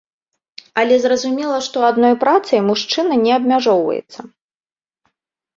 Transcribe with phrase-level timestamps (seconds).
[0.83, 4.19] Але зразумела, што адной працай мужчына не абмяжоўваецца.